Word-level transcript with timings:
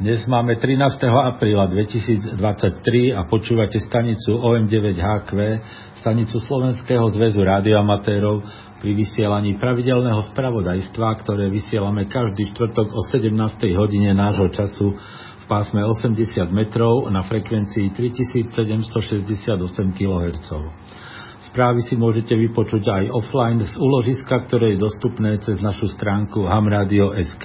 Dnes 0.00 0.24
máme 0.24 0.56
13. 0.56 0.80
apríla 1.12 1.68
2023 1.68 2.40
a 3.12 3.28
počúvate 3.28 3.76
stanicu 3.84 4.32
OM9HQ, 4.32 5.28
stanicu 6.00 6.40
Slovenského 6.40 7.04
zväzu 7.12 7.44
rádioamatérov 7.44 8.40
pri 8.80 8.96
vysielaní 8.96 9.60
pravidelného 9.60 10.24
spravodajstva, 10.32 11.20
ktoré 11.20 11.52
vysielame 11.52 12.08
každý 12.08 12.48
štvrtok 12.48 12.96
o 12.96 13.00
17. 13.12 13.28
hodine 13.76 14.16
nášho 14.16 14.48
času 14.48 14.96
v 14.96 15.44
pásme 15.44 15.84
80 15.84 16.48
metrov 16.48 17.04
na 17.12 17.20
frekvencii 17.20 17.92
3768 17.92 18.80
kHz. 20.00 20.48
Správy 21.52 21.84
si 21.84 22.00
môžete 22.00 22.40
vypočuť 22.40 22.88
aj 22.88 23.04
offline 23.12 23.60
z 23.60 23.76
úložiska, 23.76 24.48
ktoré 24.48 24.72
je 24.72 24.80
dostupné 24.80 25.36
cez 25.44 25.60
našu 25.60 25.92
stránku 25.92 26.48
hamradio.sk 26.48 27.44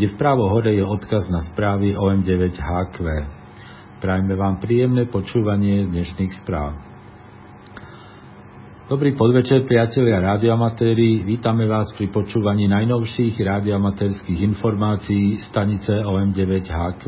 kde 0.00 0.16
v 0.16 0.20
právo 0.24 0.48
hore 0.48 0.72
je 0.72 0.80
odkaz 0.80 1.28
na 1.28 1.44
správy 1.52 1.92
OM9HQ. 1.92 3.04
Prajme 4.00 4.32
vám 4.32 4.56
príjemné 4.56 5.04
počúvanie 5.04 5.92
dnešných 5.92 6.40
správ. 6.40 6.72
Dobrý 8.88 9.12
podvečer, 9.12 9.68
priatelia 9.68 10.24
rádioamatéri. 10.24 11.20
Vítame 11.20 11.68
vás 11.68 11.92
pri 11.92 12.08
počúvaní 12.08 12.64
najnovších 12.64 13.36
rádioamatérských 13.44 14.40
informácií 14.40 15.44
stanice 15.52 16.00
OM9HQ. 16.00 17.04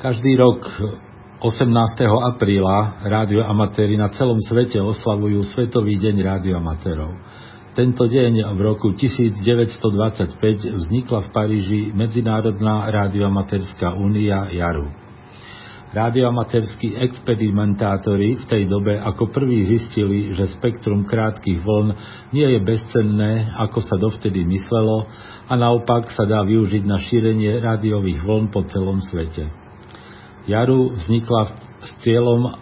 Každý 0.00 0.32
rok 0.40 0.64
18. 1.44 2.08
apríla 2.08 3.04
rádioamatéri 3.04 4.00
na 4.00 4.08
celom 4.16 4.40
svete 4.40 4.80
oslavujú 4.80 5.44
Svetový 5.52 6.00
deň 6.00 6.16
rádioamatérov. 6.24 7.12
Tento 7.72 8.04
deň 8.04 8.52
v 8.52 8.60
roku 8.68 8.92
1925 8.92 10.36
vznikla 10.76 11.18
v 11.24 11.28
Paríži 11.32 11.80
Medzinárodná 11.96 12.84
rádioamatérská 12.92 13.96
únia 13.96 14.44
JARU. 14.52 14.92
Rádioamatérskí 15.96 16.92
experimentátori 17.00 18.36
v 18.36 18.44
tej 18.44 18.68
dobe 18.68 19.00
ako 19.00 19.32
prví 19.32 19.64
zistili, 19.64 20.36
že 20.36 20.52
spektrum 20.52 21.08
krátkych 21.08 21.64
vln 21.64 21.96
nie 22.36 22.44
je 22.44 22.60
bezcenné, 22.60 23.48
ako 23.56 23.80
sa 23.80 23.96
dovtedy 23.96 24.44
myslelo, 24.44 25.08
a 25.48 25.56
naopak 25.56 26.12
sa 26.12 26.28
dá 26.28 26.44
využiť 26.44 26.84
na 26.84 27.00
šírenie 27.00 27.56
rádiových 27.56 28.20
vln 28.20 28.52
po 28.52 28.68
celom 28.68 29.00
svete. 29.00 29.48
JARU 30.44 30.92
vznikla 30.92 31.56
s 31.88 31.88
cieľom 32.04 32.52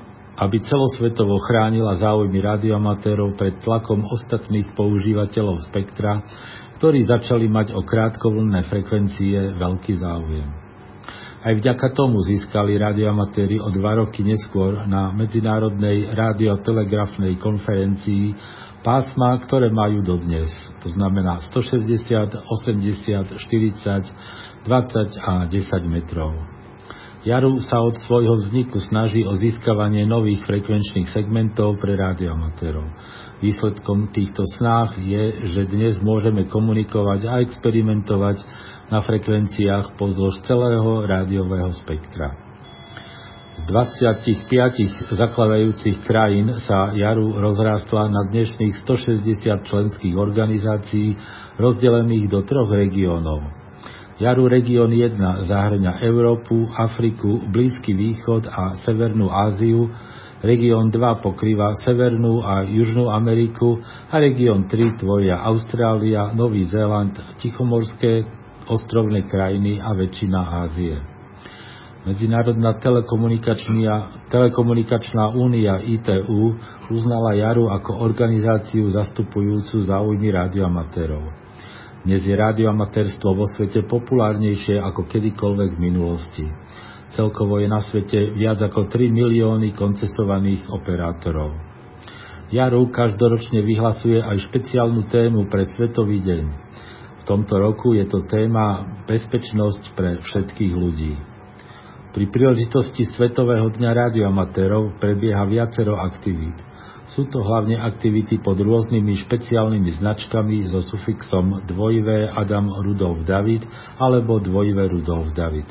aby 0.40 0.56
celosvetovo 0.64 1.36
chránila 1.44 2.00
záujmy 2.00 2.40
radioamatérov 2.40 3.36
pred 3.36 3.60
tlakom 3.60 4.08
ostatných 4.08 4.72
používateľov 4.72 5.60
spektra, 5.68 6.24
ktorí 6.80 7.04
začali 7.04 7.44
mať 7.44 7.76
o 7.76 7.84
krátkovlnné 7.84 8.64
frekvencie 8.72 9.52
veľký 9.60 10.00
záujem. 10.00 10.48
Aj 11.40 11.56
vďaka 11.56 11.96
tomu 11.96 12.20
získali 12.24 12.76
radioamatéri 12.76 13.60
o 13.60 13.68
dva 13.72 14.00
roky 14.00 14.20
neskôr 14.24 14.84
na 14.84 15.12
Medzinárodnej 15.12 16.12
radiotelegrafnej 16.12 17.40
konferencii 17.40 18.36
pásma, 18.84 19.40
ktoré 19.44 19.72
majú 19.72 20.04
dodnes. 20.04 20.52
To 20.84 20.88
znamená 20.92 21.40
160, 21.52 22.44
80, 22.44 23.40
40, 23.40 24.68
20 24.68 25.16
a 25.20 25.48
10 25.48 25.84
metrov. 25.88 26.59
Jaru 27.20 27.60
sa 27.60 27.84
od 27.84 28.00
svojho 28.08 28.40
vzniku 28.40 28.80
snaží 28.80 29.28
o 29.28 29.36
získavanie 29.36 30.08
nových 30.08 30.40
frekvenčných 30.48 31.12
segmentov 31.12 31.76
pre 31.76 31.92
rádioamatérov. 31.92 32.88
Výsledkom 33.44 34.08
týchto 34.08 34.40
snách 34.56 34.96
je, 34.96 35.52
že 35.52 35.68
dnes 35.68 36.00
môžeme 36.00 36.48
komunikovať 36.48 37.20
a 37.28 37.44
experimentovať 37.44 38.40
na 38.88 39.04
frekvenciách 39.04 40.00
pozdĺž 40.00 40.48
celého 40.48 41.04
rádiového 41.04 41.68
spektra. 41.84 42.40
Z 43.60 43.68
25 43.68 45.12
zakladajúcich 45.12 46.00
krajín 46.08 46.56
sa 46.64 46.96
Jaru 46.96 47.36
rozrástla 47.36 48.08
na 48.08 48.32
dnešných 48.32 48.80
160 48.80 49.68
členských 49.68 50.16
organizácií 50.16 51.20
rozdelených 51.60 52.32
do 52.32 52.40
troch 52.48 52.72
regiónov 52.72 53.59
Jaru 54.20 54.52
región 54.52 54.92
1 54.92 55.16
zahrňa 55.48 55.96
Európu, 56.04 56.68
Afriku, 56.76 57.40
Blízky 57.48 57.96
východ 57.96 58.52
a 58.52 58.76
Severnú 58.84 59.32
Áziu, 59.32 59.88
región 60.44 60.92
2 60.92 61.24
pokrýva 61.24 61.72
Severnú 61.80 62.44
a 62.44 62.60
Južnú 62.68 63.08
Ameriku 63.08 63.80
a 64.12 64.20
región 64.20 64.68
3 64.68 65.00
tvoria 65.00 65.40
Austrália, 65.40 66.36
Nový 66.36 66.68
Zéland, 66.68 67.16
Tichomorské 67.40 68.28
ostrovné 68.68 69.24
krajiny 69.24 69.80
a 69.80 69.96
väčšina 69.96 70.68
Ázie. 70.68 71.00
Medzinárodná 72.04 72.76
telekomunikačná 74.28 75.32
únia 75.32 75.80
ITU 75.80 76.60
uznala 76.92 77.40
Jaru 77.40 77.72
ako 77.72 78.04
organizáciu 78.04 78.84
zastupujúcu 78.92 79.80
záujmy 79.80 80.28
radioamatérov. 80.28 81.39
Dnes 82.00 82.24
je 82.24 82.32
rádioamatérstvo 82.32 83.28
vo 83.36 83.44
svete 83.44 83.84
populárnejšie 83.84 84.80
ako 84.80 85.04
kedykoľvek 85.04 85.76
v 85.76 85.82
minulosti. 85.84 86.48
Celkovo 87.12 87.60
je 87.60 87.68
na 87.68 87.84
svete 87.84 88.32
viac 88.32 88.56
ako 88.56 88.88
3 88.88 89.12
milióny 89.12 89.76
koncesovaných 89.76 90.64
operátorov. 90.72 91.52
Jaru 92.48 92.88
každoročne 92.88 93.60
vyhlasuje 93.60 94.16
aj 94.16 94.48
špeciálnu 94.48 95.12
tému 95.12 95.52
pre 95.52 95.68
Svetový 95.76 96.24
deň. 96.24 96.44
V 97.20 97.22
tomto 97.28 97.60
roku 97.60 97.92
je 97.92 98.08
to 98.08 98.24
téma 98.24 99.04
Bezpečnosť 99.04 99.92
pre 99.92 100.24
všetkých 100.24 100.72
ľudí. 100.72 101.20
Pri 102.16 102.24
príležitosti 102.32 103.04
Svetového 103.12 103.68
dňa 103.76 104.08
radioamatérov 104.08 104.96
prebieha 104.96 105.44
viacero 105.44 106.00
aktivít. 106.00 106.69
Sú 107.10 107.26
to 107.26 107.42
hlavne 107.42 107.74
aktivity 107.74 108.38
pod 108.38 108.54
rôznymi 108.62 109.26
špeciálnymi 109.26 109.98
značkami 109.98 110.70
so 110.70 110.78
sufixom 110.78 111.66
2V 111.66 112.30
Adam 112.30 112.70
Rudolf 112.70 113.26
David 113.26 113.66
alebo 113.98 114.38
2V 114.38 114.78
Rudolf 114.94 115.34
David. 115.34 115.66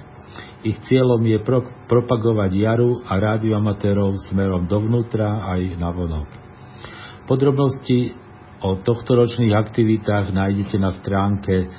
Ich 0.68 0.76
cieľom 0.92 1.24
je 1.24 1.40
pro, 1.40 1.64
propagovať 1.88 2.52
jaru 2.52 3.00
a 3.08 3.16
rádioamatérov 3.16 4.20
smerom 4.28 4.68
dovnútra 4.68 5.48
aj 5.56 5.62
na 5.80 5.90
vonok. 5.96 6.28
Podrobnosti 7.24 8.20
o 8.60 8.76
tohtoročných 8.84 9.56
aktivitách 9.56 10.36
nájdete 10.36 10.76
na 10.76 10.92
stránke 11.00 11.72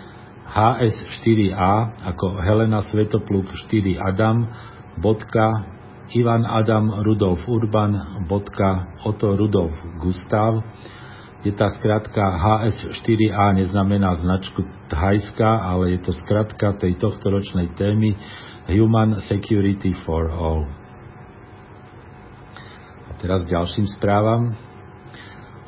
hs4a 0.49 2.01
ako 2.09 2.41
Helena 2.41 2.81
Svetopluk 2.89 3.53
4 3.69 4.01
Adam 4.01 4.49
Ivan 6.11 6.43
Adam 6.43 7.07
Rudolf 7.07 7.47
Urban 7.47 7.95
Otto 9.07 9.39
Rudolf 9.39 9.79
Gustav, 10.03 10.59
kde 11.41 11.55
tá 11.55 11.71
skratka 11.71 12.35
HS4A 12.35 13.55
neznamená 13.55 14.19
značku 14.19 14.67
Thajska, 14.91 15.49
ale 15.71 15.95
je 15.97 15.99
to 16.03 16.13
skratka 16.13 16.75
tej 16.77 16.99
tohtoročnej 16.99 17.73
témy 17.79 18.19
Human 18.69 19.23
Security 19.23 19.95
for 20.03 20.29
All. 20.35 20.67
A 23.07 23.11
teraz 23.23 23.47
ďalším 23.47 23.87
správam. 23.95 24.53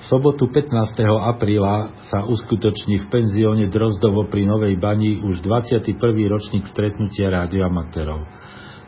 V 0.02 0.04
sobotu 0.10 0.50
15. 0.50 0.74
apríla 1.06 1.94
sa 2.10 2.26
uskutoční 2.26 2.98
v 2.98 3.06
penzióne 3.06 3.70
Drozdovo 3.70 4.26
pri 4.26 4.50
Novej 4.50 4.74
Bani 4.74 5.22
už 5.22 5.38
21. 5.38 5.94
ročník 6.26 6.66
stretnutia 6.66 7.30
rádioamatérov. 7.30 8.26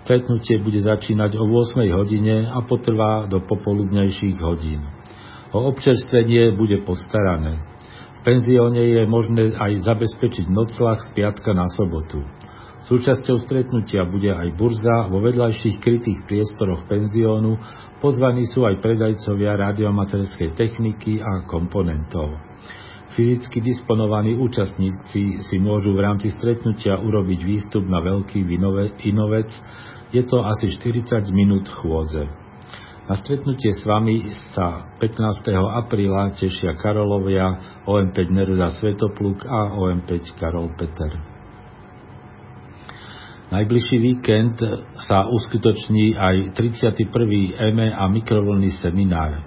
Stretnutie 0.04 0.60
bude 0.60 0.84
začínať 0.84 1.40
o 1.40 1.48
8 1.48 1.80
hodine 1.96 2.44
a 2.44 2.60
potrvá 2.60 3.24
do 3.24 3.40
popoludnejších 3.40 4.36
hodín. 4.36 4.84
O 5.48 5.64
občerstvenie 5.72 6.52
bude 6.52 6.84
postarané. 6.84 7.56
V 8.20 8.28
penzióne 8.28 8.84
je 8.84 9.02
možné 9.08 9.56
aj 9.56 9.80
zabezpečiť 9.80 10.52
noclach 10.52 11.08
z 11.08 11.16
piatka 11.16 11.56
na 11.56 11.64
sobotu. 11.72 12.20
Súčasťou 12.84 13.48
stretnutia 13.48 14.04
bude 14.04 14.28
aj 14.28 14.52
burza 14.60 15.08
vo 15.08 15.24
vedľajších 15.24 15.80
krytých 15.80 16.20
priestoroch 16.28 16.84
penziónu, 16.84 17.56
pozvaní 18.04 18.44
sú 18.44 18.68
aj 18.68 18.84
predajcovia 18.84 19.56
radiomaterskej 19.56 20.52
techniky 20.52 21.24
a 21.24 21.48
komponentov. 21.48 22.36
Fyzicky 23.16 23.62
disponovaní 23.62 24.36
účastníci 24.36 25.48
si 25.48 25.56
môžu 25.62 25.94
v 25.96 26.02
rámci 26.02 26.34
stretnutia 26.34 26.98
urobiť 26.98 27.40
výstup 27.46 27.86
na 27.86 28.02
veľký 28.04 28.42
inovec, 29.06 29.48
je 30.14 30.22
to 30.22 30.46
asi 30.46 30.70
40 30.70 31.26
minút 31.34 31.66
chôdze. 31.66 32.30
Na 33.04 33.20
stretnutie 33.20 33.74
s 33.74 33.84
vami 33.84 34.30
sa 34.56 34.96
15. 34.96 35.52
apríla 35.84 36.32
tešia 36.38 36.72
Karolovia, 36.78 37.82
OM5 37.84 38.16
Neruda 38.32 38.72
Svetopluk 38.72 39.44
a 39.44 39.76
OM5 39.76 40.38
Karol 40.40 40.72
Peter. 40.78 41.12
Najbližší 43.52 43.96
víkend 44.00 44.56
sa 45.04 45.28
uskutoční 45.28 46.16
aj 46.16 46.56
31. 46.56 47.60
EME 47.60 47.92
a 47.92 48.08
mikrovlný 48.08 48.72
seminár. 48.80 49.44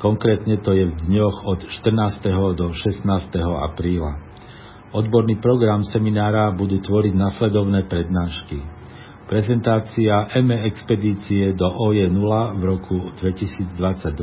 Konkrétne 0.00 0.56
to 0.64 0.72
je 0.72 0.88
v 0.88 0.94
dňoch 1.12 1.44
od 1.44 1.60
14. 1.68 2.56
do 2.56 2.72
16. 2.72 3.04
apríla. 3.68 4.16
Odborný 4.96 5.36
program 5.44 5.84
seminára 5.84 6.56
budú 6.56 6.80
tvoriť 6.80 7.12
nasledovné 7.12 7.84
prednášky. 7.84 8.75
Prezentácia 9.26 10.30
ME 10.38 10.70
expedície 10.70 11.50
do 11.58 11.66
OE0 11.66 12.30
v 12.58 12.62
roku 12.62 13.10
2022, 13.18 14.22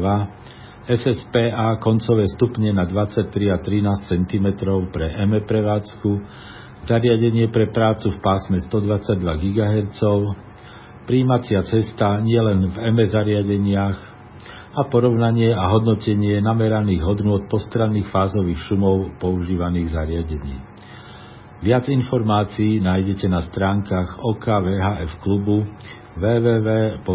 SSPA 0.88 1.75
koncové 1.83 2.23
stupne 2.31 2.71
na 2.71 2.88
23 2.88 3.27
a 3.51 3.59
13 3.59 4.07
cm 4.07 4.47
pre 4.95 5.11
ME 5.27 5.44
prevádzku, 5.44 6.11
zariadenie 6.88 7.51
pre 7.51 7.67
prácu 7.75 8.15
v 8.15 8.19
pásme 8.23 8.63
122 8.63 9.19
GHz, 9.44 10.00
príjmacia 11.03 11.67
cesta 11.67 12.23
nielen 12.23 12.71
v 12.71 12.88
ME 12.95 13.03
zariadeniach 13.03 14.00
a 14.71 14.88
porovnanie 14.88 15.51
a 15.51 15.67
hodnotenie 15.67 16.39
nameraných 16.39 17.03
hodnôt 17.03 17.44
postranných 17.51 18.07
fázových 18.07 18.71
šumov 18.71 19.19
používaných 19.19 20.00
zariadení. 20.00 20.63
Viac 21.63 21.88
informácií 21.88 22.83
nájdete 22.83 23.31
na 23.31 23.39
stránkach 23.39 24.19
OKVHF 24.19 25.15
klubu 25.24 25.63
www.vhf.cz. 26.19 27.07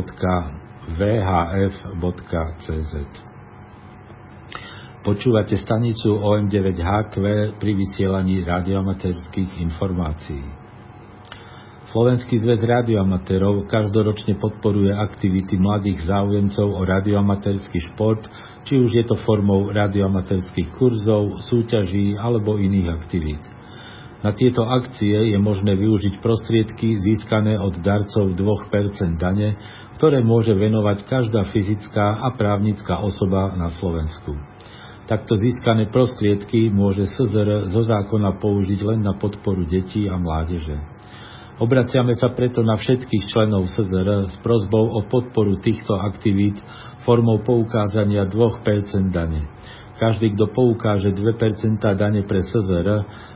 Počúvate 5.05 5.53
stanicu 5.53 6.17
OM9HQ 6.17 7.13
pri 7.61 7.73
vysielaní 7.77 8.41
radioamatérských 8.49 9.61
informácií. 9.69 10.49
Slovenský 11.93 12.41
zväz 12.41 12.65
radioamatérov 12.65 13.69
každoročne 13.69 14.41
podporuje 14.41 14.97
aktivity 14.97 15.61
mladých 15.61 16.09
záujemcov 16.09 16.73
o 16.73 16.89
radioamatérsky 16.89 17.85
šport, 17.93 18.25
či 18.65 18.81
už 18.81 18.97
je 18.97 19.05
to 19.05 19.21
formou 19.29 19.69
radioamatérskych 19.69 20.73
kurzov, 20.73 21.37
súťaží 21.53 22.17
alebo 22.17 22.57
iných 22.57 22.97
aktivít. 22.97 23.58
Na 24.19 24.35
tieto 24.35 24.67
akcie 24.67 25.31
je 25.31 25.39
možné 25.39 25.79
využiť 25.79 26.19
prostriedky 26.19 26.99
získané 26.99 27.55
od 27.55 27.79
darcov 27.79 28.35
2% 28.35 29.15
dane, 29.15 29.55
ktoré 29.95 30.27
môže 30.27 30.59
venovať 30.59 31.07
každá 31.07 31.47
fyzická 31.55 32.19
a 32.27 32.35
právnická 32.35 32.99
osoba 32.99 33.55
na 33.55 33.71
Slovensku. 33.71 34.35
Takto 35.07 35.39
získané 35.39 35.89
prostriedky 35.89 36.69
môže 36.69 37.07
SZR 37.09 37.71
zo 37.71 37.81
zákona 37.81 38.37
použiť 38.43 38.81
len 38.85 39.01
na 39.07 39.17
podporu 39.17 39.65
detí 39.65 40.11
a 40.11 40.19
mládeže. 40.19 40.77
Obraciame 41.59 42.15
sa 42.15 42.31
preto 42.31 42.63
na 42.63 42.79
všetkých 42.79 43.27
členov 43.27 43.67
SZR 43.67 44.31
s 44.31 44.37
prozbou 44.43 44.95
o 44.95 45.01
podporu 45.11 45.59
týchto 45.59 45.95
aktivít 45.99 46.59
formou 47.03 47.43
poukázania 47.43 48.27
2% 48.31 49.11
dane. 49.11 49.47
Každý, 49.99 50.39
kto 50.39 50.55
poukáže 50.55 51.11
2% 51.11 51.83
dane 51.99 52.23
pre 52.23 52.39
SZR 52.39 52.89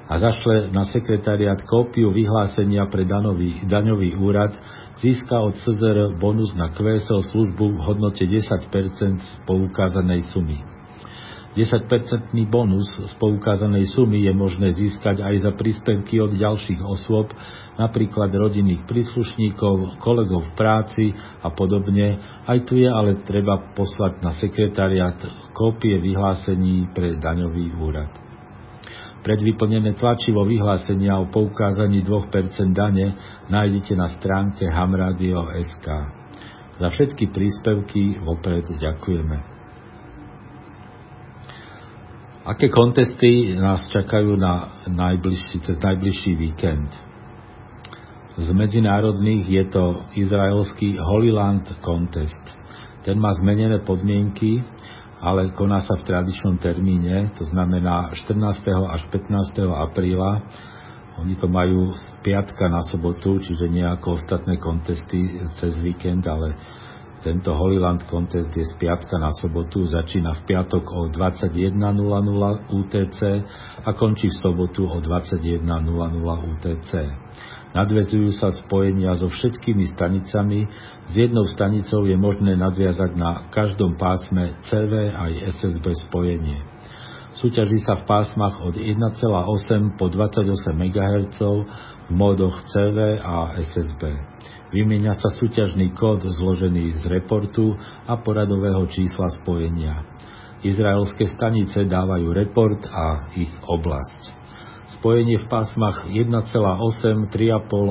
a 0.07 0.15
zašle 0.15 0.71
na 0.71 0.87
sekretariat 0.87 1.59
kópiu 1.67 2.15
vyhlásenia 2.15 2.87
pre 2.87 3.03
danový, 3.03 3.67
daňový 3.67 4.15
úrad, 4.15 4.55
získa 5.03 5.43
od 5.43 5.59
SZR 5.59 6.15
bonus 6.23 6.55
na 6.55 6.71
QSL 6.71 7.27
službu 7.35 7.67
v 7.77 7.83
hodnote 7.83 8.23
10% 8.23 8.39
z 9.19 9.31
poukázanej 9.43 10.23
sumy. 10.31 10.72
10-percentný 11.53 12.49
bonus 12.49 12.89
z 12.97 13.13
poukázanej 13.21 13.93
sumy 13.93 14.25
je 14.25 14.33
možné 14.33 14.73
získať 14.73 15.21
aj 15.21 15.35
za 15.45 15.53
príspevky 15.53 16.17
od 16.17 16.33
ďalších 16.33 16.81
osôb, 16.81 17.29
napríklad 17.77 18.33
rodinných 18.33 18.89
príslušníkov, 18.89 20.01
kolegov 20.01 20.49
v 20.49 20.53
práci 20.57 21.05
a 21.45 21.53
podobne. 21.53 22.17
Aj 22.49 22.57
tu 22.65 22.81
je 22.81 22.89
ale 22.89 23.21
treba 23.21 23.61
poslať 23.77 24.25
na 24.25 24.33
sekretariat 24.33 25.21
kópie 25.53 26.01
vyhlásení 26.01 26.89
pre 26.97 27.21
daňový 27.21 27.77
úrad. 27.77 28.09
Predvyplnené 29.23 29.95
tlačivo 29.95 30.49
vyhlásenia 30.49 31.21
o 31.21 31.31
poukázaní 31.31 32.03
2% 32.03 32.73
dane 32.75 33.15
nájdete 33.53 33.93
na 33.95 34.09
stránke 34.19 34.67
hamradio.sk. 34.67 35.87
Za 36.81 36.89
všetky 36.91 37.31
príspevky 37.31 38.19
vopred 38.25 38.67
ďakujeme. 38.73 39.62
Aké 42.43 42.75
kontesty 42.75 43.55
nás 43.55 43.87
čakajú 43.95 44.35
na 44.35 44.83
najbližší, 44.91 45.63
cez 45.63 45.79
najbližší 45.79 46.35
víkend? 46.35 46.91
Z 48.35 48.51
medzinárodných 48.51 49.47
je 49.47 49.65
to 49.71 50.03
izraelský 50.19 50.99
Holyland 50.99 51.71
Contest. 51.79 52.43
Ten 53.07 53.23
má 53.23 53.31
zmenené 53.39 53.87
podmienky, 53.87 54.59
ale 55.23 55.55
koná 55.55 55.87
sa 55.87 55.95
v 55.95 56.03
tradičnom 56.03 56.59
termíne, 56.59 57.31
to 57.39 57.47
znamená 57.47 58.11
14. 58.11 58.35
až 58.91 59.07
15. 59.07 59.63
apríla. 59.79 60.43
Oni 61.23 61.39
to 61.39 61.47
majú 61.47 61.95
z 61.95 62.27
piatka 62.27 62.67
na 62.67 62.83
sobotu, 62.91 63.39
čiže 63.39 63.71
nie 63.71 63.87
ako 63.87 64.19
ostatné 64.19 64.59
kontesty 64.59 65.47
cez 65.63 65.79
víkend, 65.79 66.27
ale 66.27 66.59
tento 67.23 67.55
Holyland 67.55 68.03
Contest 68.11 68.51
je 68.51 68.67
z 68.67 68.75
piatka 68.83 69.15
na 69.19 69.31
sobotu, 69.39 69.87
začína 69.87 70.43
v 70.43 70.43
piatok 70.43 70.85
o 70.91 71.01
21.00 71.07 71.71
UTC 72.67 73.19
a 73.87 73.91
končí 73.95 74.27
v 74.27 74.37
sobotu 74.43 74.91
o 74.91 74.99
21.00 74.99 75.63
UTC. 76.51 76.91
Nadvezujú 77.73 78.37
sa 78.37 78.53
spojenia 78.53 79.17
so 79.17 79.33
všetkými 79.33 79.89
stanicami, 79.97 80.69
s 81.09 81.13
jednou 81.17 81.49
stanicou 81.49 82.05
je 82.05 82.19
možné 82.21 82.53
nadviazať 82.59 83.17
na 83.17 83.49
každom 83.49 83.97
pásme 83.97 84.61
CV 84.69 85.09
aj 85.09 85.57
SSB 85.57 85.97
spojenie. 86.11 86.61
Súťaží 87.33 87.81
sa 87.81 87.97
v 87.97 88.05
pásmach 88.05 88.61
od 88.61 88.77
1,8 88.77 89.97
po 89.97 90.13
28 90.13 90.53
MHz 90.77 91.41
v 91.41 92.11
módoch 92.13 92.61
CV 92.69 93.17
a 93.25 93.57
SSB. 93.57 94.03
Vymieňa 94.77 95.17
sa 95.17 95.33
súťažný 95.41 95.97
kód 95.97 96.29
zložený 96.29 97.01
z 97.01 97.09
reportu 97.09 97.73
a 98.05 98.21
poradového 98.21 98.85
čísla 98.93 99.33
spojenia. 99.41 100.05
Izraelské 100.61 101.33
stanice 101.33 101.89
dávajú 101.89 102.37
report 102.37 102.85
a 102.93 103.33
ich 103.33 103.51
oblasť. 103.65 104.21
Spojenie 105.01 105.41
v 105.41 105.47
pásmach 105.49 106.05
1,8, 106.13 107.33
3,5 107.33 107.33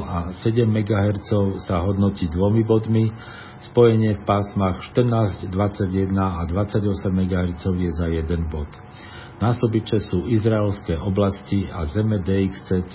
a 0.05 0.37
7 0.37 0.69
MHz 0.69 1.29
sa 1.65 1.81
hodnotí 1.81 2.29
dvomi 2.29 2.61
bodmi, 2.61 3.09
spojenie 3.73 4.17
v 4.17 4.21
pásmach 4.21 4.85
14, 4.93 5.49
21 5.49 6.13
a 6.13 6.45
28 6.45 6.85
MHz 7.09 7.63
je 7.73 7.89
za 7.89 8.05
jeden 8.05 8.45
bod. 8.53 8.69
Násobiče 9.41 9.97
sú 10.05 10.29
izraelské 10.29 11.01
oblasti 11.01 11.65
a 11.65 11.81
zeme 11.89 12.21
DXCC 12.21 12.93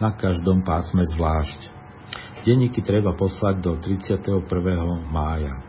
na 0.00 0.16
každom 0.16 0.64
pásme 0.64 1.04
zvlášť. 1.12 1.60
Denníky 2.48 2.80
treba 2.80 3.12
poslať 3.12 3.56
do 3.60 3.72
31. 3.76 4.48
mája. 5.12 5.60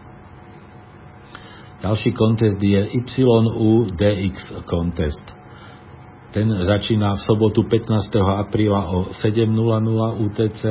Ďalší 1.83 2.15
kontest 2.15 2.59
je 2.63 2.81
YUDX 2.95 4.35
kontest. 4.65 5.25
Ten 6.31 6.51
začína 6.51 7.15
v 7.15 7.21
sobotu 7.23 7.63
15. 7.63 8.11
apríla 8.19 8.91
o 8.91 9.07
7.00 9.07 9.55
UTC 10.19 10.61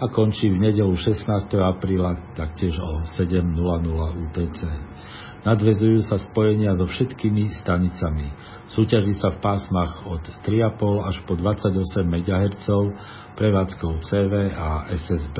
a 0.00 0.04
končí 0.08 0.48
v 0.48 0.68
nedelu 0.68 0.92
16. 0.96 1.28
apríla 1.60 2.32
taktiež 2.32 2.80
o 2.80 3.04
7.00 3.20 3.56
UTC. 4.28 4.60
Nadvezujú 5.42 6.06
sa 6.06 6.22
spojenia 6.22 6.70
so 6.78 6.86
všetkými 6.86 7.50
stanicami. 7.66 8.30
Súťaží 8.70 9.18
sa 9.18 9.34
v 9.34 9.42
pásmach 9.42 10.06
od 10.06 10.22
3,5 10.46 11.02
až 11.02 11.16
po 11.26 11.34
28 11.34 11.82
MHz 12.06 12.66
prevádzkou 13.34 14.06
CV 14.06 14.54
a 14.54 14.86
SSB. 14.94 15.38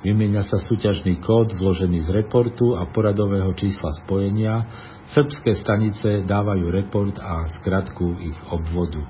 Vymieňa 0.00 0.48
sa 0.48 0.56
súťažný 0.64 1.20
kód 1.20 1.52
zložený 1.52 2.08
z 2.08 2.24
reportu 2.24 2.72
a 2.72 2.88
poradového 2.88 3.52
čísla 3.52 3.92
spojenia. 4.00 4.64
Srbské 5.12 5.52
stanice 5.60 6.24
dávajú 6.24 6.72
report 6.72 7.20
a 7.20 7.44
skratku 7.60 8.16
ich 8.24 8.38
obvodu. 8.48 9.04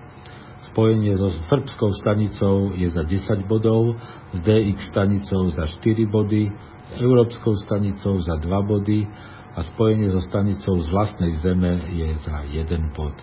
Spojenie 0.74 1.14
so 1.14 1.30
srbskou 1.30 1.94
stanicou 1.94 2.74
je 2.74 2.90
za 2.90 3.06
10 3.06 3.46
bodov, 3.46 3.94
s 4.34 4.38
DX 4.42 4.90
stanicou 4.90 5.46
za 5.54 5.70
4 5.70 6.02
body, 6.10 6.50
s 6.82 6.90
európskou 6.98 7.54
stanicou 7.62 8.18
za 8.18 8.34
2 8.42 8.50
body 8.66 9.06
a 9.56 9.60
spojenie 9.66 10.10
so 10.14 10.22
stanicou 10.22 10.78
z 10.78 10.86
vlastnej 10.90 11.32
zeme 11.42 11.90
je 11.90 12.08
za 12.22 12.46
jeden 12.46 12.94
bod. 12.94 13.14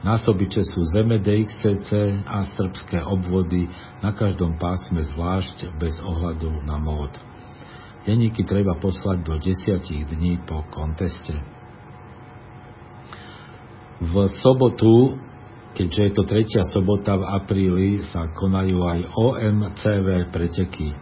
Násobiče 0.00 0.64
sú 0.64 0.80
zeme 0.96 1.20
DXCC 1.20 2.24
a 2.24 2.48
srbské 2.56 3.04
obvody 3.04 3.68
na 4.00 4.16
každom 4.16 4.56
pásme 4.56 5.04
zvlášť 5.04 5.76
bez 5.76 5.92
ohľadu 6.00 6.64
na 6.64 6.80
mód. 6.80 7.12
Deníky 8.08 8.48
treba 8.48 8.80
poslať 8.80 9.18
do 9.28 9.36
10 9.36 9.76
dní 10.08 10.40
po 10.48 10.64
konteste. 10.72 11.36
V 14.00 14.14
sobotu, 14.40 15.20
keďže 15.76 16.00
je 16.08 16.12
to 16.16 16.22
tretia 16.24 16.64
sobota 16.72 17.20
v 17.20 17.28
apríli, 17.36 17.90
sa 18.08 18.24
konajú 18.32 18.80
aj 18.80 19.00
OMCV 19.04 20.32
preteky. 20.32 20.96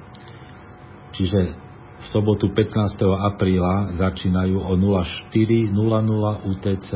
Čiže 1.14 1.67
v 1.98 2.04
sobotu 2.14 2.54
15. 2.54 2.94
apríla 3.34 3.98
začínajú 3.98 4.62
o 4.62 4.72
04.00 4.78 5.74
UTC 6.46 6.90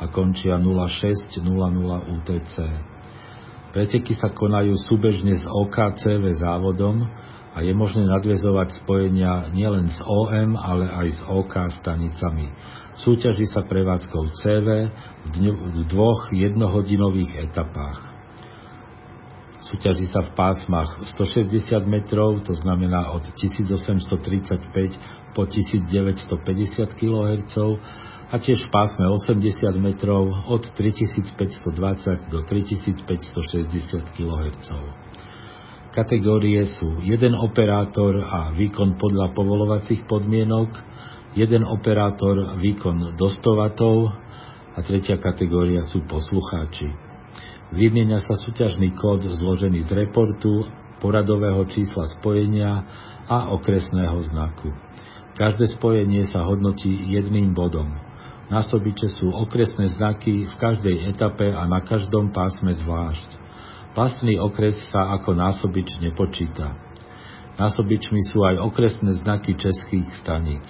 a 0.00 0.04
končia 0.08 0.56
06.00 0.56 1.44
UTC. 2.16 2.54
Preteky 3.70 4.12
sa 4.18 4.32
konajú 4.32 4.74
súbežne 4.88 5.36
s 5.36 5.44
OKCV 5.46 6.40
závodom 6.40 7.04
a 7.54 7.62
je 7.62 7.70
možné 7.76 8.08
nadvezovať 8.08 8.82
spojenia 8.82 9.52
nielen 9.54 9.86
s 9.92 10.00
OM, 10.02 10.58
ale 10.58 10.90
aj 10.90 11.08
s 11.14 11.20
OK 11.28 11.54
stanicami. 11.78 12.50
Súťaží 12.98 13.46
sa 13.46 13.62
prevádzkou 13.62 14.24
CV 14.42 14.90
v 15.30 15.76
dvoch 15.86 16.34
jednohodinových 16.34 17.46
etapách. 17.46 18.09
Súťaží 19.60 20.08
sa 20.08 20.24
v 20.24 20.32
pásmach 20.32 21.04
160 21.04 21.84
metrov, 21.84 22.40
to 22.40 22.56
znamená 22.56 23.12
od 23.12 23.28
1835 23.36 25.36
po 25.36 25.44
1950 25.44 26.96
kHz 26.96 27.54
a 28.32 28.40
tiež 28.40 28.56
v 28.56 28.70
pásme 28.72 29.04
80 29.04 29.36
metrov 29.76 30.32
od 30.48 30.64
3520 30.72 32.32
do 32.32 32.40
3560 32.48 34.16
kHz. 34.16 34.68
Kategórie 35.92 36.64
sú 36.80 37.04
jeden 37.04 37.36
operátor 37.36 38.16
a 38.22 38.54
výkon 38.56 38.96
podľa 38.96 39.36
povolovacích 39.36 40.08
podmienok, 40.08 40.72
jeden 41.36 41.68
operátor 41.68 42.56
výkon 42.56 43.12
do 43.18 43.26
100 43.28 43.44
W 43.44 43.60
a 44.72 44.78
tretia 44.86 45.18
kategória 45.20 45.84
sú 45.84 46.00
poslucháči. 46.08 47.09
Vymienia 47.70 48.18
sa 48.18 48.34
súťažný 48.34 48.98
kód 48.98 49.22
zložený 49.30 49.86
z 49.86 49.94
reportu, 49.94 50.66
poradového 50.98 51.62
čísla 51.70 52.10
spojenia 52.18 52.82
a 53.30 53.54
okresného 53.54 54.18
znaku. 54.26 54.74
Každé 55.38 55.78
spojenie 55.78 56.26
sa 56.26 56.42
hodnotí 56.42 56.90
jedným 56.90 57.54
bodom. 57.54 57.94
Násobiče 58.50 59.06
sú 59.14 59.30
okresné 59.30 59.94
znaky 59.94 60.50
v 60.50 60.54
každej 60.58 61.14
etape 61.14 61.46
a 61.46 61.62
na 61.70 61.86
každom 61.86 62.34
pásme 62.34 62.74
zvlášť. 62.74 63.38
Pásmný 63.94 64.42
okres 64.42 64.74
sa 64.90 65.14
ako 65.14 65.38
násobič 65.38 66.02
nepočíta. 66.02 66.74
Násobičmi 67.54 68.18
sú 68.34 68.42
aj 68.42 68.58
okresné 68.66 69.22
znaky 69.22 69.54
českých 69.54 70.10
staníc. 70.18 70.66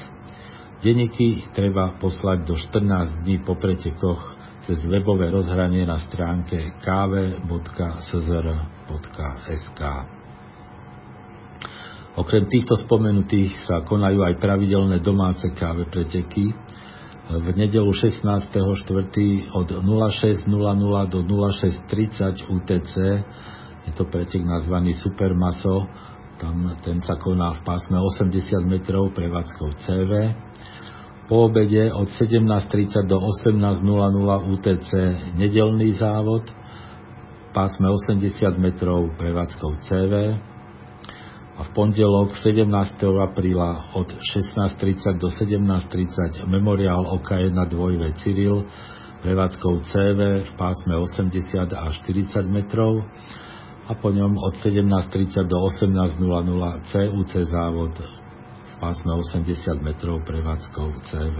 Denníky 0.84 1.48
treba 1.56 1.96
poslať 1.96 2.44
do 2.44 2.54
14 2.60 3.24
dní 3.24 3.40
po 3.40 3.56
pretekoch 3.56 4.39
cez 4.66 4.82
webové 4.84 5.30
rozhranie 5.32 5.86
na 5.88 5.96
stránke 5.98 6.76
kv.szr.sk. 6.84 7.40
Okrem 12.18 12.44
týchto 12.50 12.74
spomenutých 12.76 13.64
sa 13.64 13.80
konajú 13.86 14.26
aj 14.26 14.42
pravidelné 14.42 14.98
domáce 15.00 15.46
káve 15.56 15.86
preteky, 15.88 16.52
v 17.30 17.48
nedelu 17.54 17.86
16.4. 17.86 18.74
od 19.54 19.68
06.00 19.70 20.42
do 21.14 21.20
06.30 21.22 22.50
UTC, 22.50 22.94
je 23.86 23.92
to 23.94 24.04
pretek 24.10 24.42
nazvaný 24.42 24.98
Supermaso, 24.98 25.86
tam 26.42 26.74
ten 26.82 26.98
sa 27.04 27.20
koná 27.20 27.54
v 27.54 27.62
pásme 27.62 28.00
80 28.00 28.64
metrov 28.66 29.14
prevádzkou 29.14 29.68
CV. 29.78 30.10
Po 31.30 31.46
obede 31.46 31.94
od 31.94 32.10
17.30 32.10 33.06
do 33.06 33.22
18.00 33.46 34.50
UTC 34.50 34.90
nedelný 35.38 35.94
závod, 35.94 36.42
pásme 37.54 37.86
80 37.86 38.58
metrov 38.58 39.14
prevádzkou 39.14 39.78
CV 39.78 40.34
a 41.54 41.60
v 41.62 41.70
pondelok 41.70 42.34
17. 42.34 42.66
apríla 43.22 43.94
od 43.94 44.10
16.30 44.10 45.22
do 45.22 45.30
17.30 45.30 46.50
memoriál 46.50 47.06
OK1 47.22 47.54
dvojve 47.78 48.10
Cyril 48.18 48.66
prevádzkou 49.22 49.86
CV 49.86 50.42
v. 50.42 50.50
Pásme 50.58 50.98
80 50.98 51.70
až 51.78 51.94
40 52.10 52.42
metrov. 52.50 53.06
A 53.86 53.94
po 53.94 54.10
ňom 54.10 54.34
od 54.34 54.58
17.30 54.58 55.46
do 55.46 55.62
18.00 55.62 56.90
CUC 56.90 57.32
závod 57.46 57.94
pásme 58.80 59.12
80 59.12 59.84
metrov 59.84 60.24
prevádzkou 60.24 60.88
CV. 61.04 61.38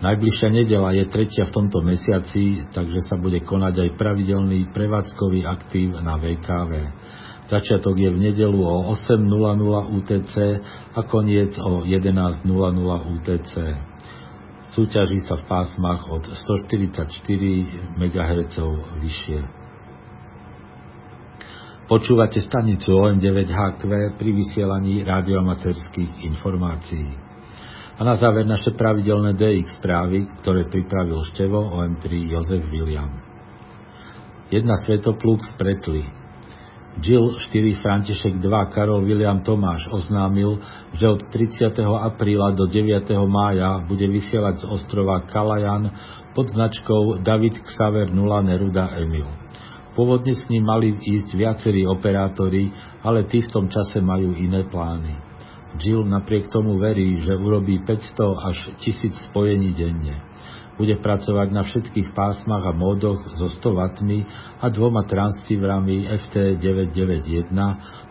Najbližšia 0.00 0.48
nedela 0.48 0.96
je 0.96 1.04
tretia 1.12 1.44
v 1.44 1.52
tomto 1.52 1.84
mesiaci, 1.84 2.72
takže 2.72 3.04
sa 3.04 3.20
bude 3.20 3.44
konať 3.44 3.74
aj 3.84 3.90
pravidelný 4.00 4.72
prevádzkový 4.72 5.44
aktív 5.44 6.00
na 6.00 6.16
VKV. 6.16 6.72
Začiatok 7.52 7.98
je 7.98 8.08
v 8.08 8.18
nedelu 8.30 8.60
o 8.62 8.94
8.00 8.94 9.28
UTC 10.00 10.34
a 10.96 11.00
koniec 11.04 11.52
o 11.60 11.84
11.00 11.84 12.46
UTC. 13.18 13.52
Súťaží 14.70 15.18
sa 15.26 15.34
v 15.34 15.44
pásmach 15.50 16.06
od 16.08 16.24
144 16.30 17.10
MHz 17.98 18.56
vyššie. 19.02 19.59
Počúvate 21.90 22.38
stanicu 22.38 23.02
OM9HQ 23.02 23.82
pri 24.14 24.30
vysielaní 24.30 25.02
radioamaterských 25.02 26.22
informácií. 26.22 27.10
A 27.98 28.06
na 28.06 28.14
záver 28.14 28.46
naše 28.46 28.78
pravidelné 28.78 29.34
DX 29.34 29.82
správy, 29.82 30.30
ktoré 30.38 30.70
pripravil 30.70 31.18
števo 31.34 31.66
OM3 31.74 32.30
Jozef 32.30 32.62
William. 32.70 33.10
Jedna 34.54 34.78
svetopluk 34.86 35.42
z 35.42 35.50
Pretly, 35.58 36.06
Jill 37.02 37.26
4 37.50 37.82
František 37.82 38.38
2 38.38 38.70
Karol 38.70 39.02
William 39.02 39.42
Tomáš 39.42 39.90
oznámil, 39.90 40.62
že 40.94 41.10
od 41.10 41.26
30. 41.26 41.74
apríla 42.06 42.54
do 42.54 42.70
9. 42.70 43.10
mája 43.26 43.82
bude 43.82 44.06
vysielať 44.06 44.62
z 44.62 44.64
ostrova 44.70 45.26
Kalajan 45.26 45.90
pod 46.38 46.54
značkou 46.54 47.18
David 47.18 47.58
Xaver 47.66 48.14
0 48.14 48.46
Neruda 48.46 48.94
Emil. 48.94 49.26
Pôvodne 50.00 50.32
s 50.32 50.48
ním 50.48 50.64
mali 50.64 50.96
ísť 50.96 51.36
viacerí 51.36 51.84
operátori, 51.84 52.72
ale 53.04 53.28
tí 53.28 53.44
v 53.44 53.52
tom 53.52 53.68
čase 53.68 54.00
majú 54.00 54.32
iné 54.32 54.64
plány. 54.64 55.12
Jill 55.76 56.08
napriek 56.08 56.48
tomu 56.48 56.80
verí, 56.80 57.20
že 57.20 57.36
urobí 57.36 57.84
500 57.84 58.48
až 58.48 58.56
1000 58.80 59.28
spojení 59.28 59.76
denne. 59.76 60.24
Bude 60.80 60.96
pracovať 61.04 61.52
na 61.52 61.68
všetkých 61.68 62.16
pásmach 62.16 62.64
a 62.64 62.72
módoch 62.72 63.20
so 63.36 63.52
100 63.52 63.76
W 63.76 63.80
a 64.64 64.66
dvoma 64.72 65.04
transceiverami 65.04 66.08
FT991, 66.08 67.52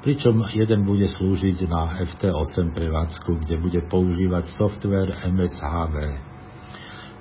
pričom 0.05 0.45
jeden 0.53 0.85
bude 0.85 1.09
slúžiť 1.09 1.65
na 1.65 2.05
FT8 2.05 2.69
prevádzku, 2.69 3.49
kde 3.49 3.57
bude 3.57 3.81
používať 3.89 4.45
software 4.61 5.25
MSHV. 5.25 6.21